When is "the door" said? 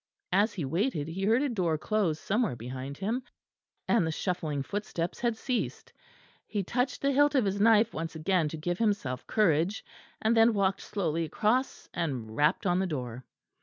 12.79-13.25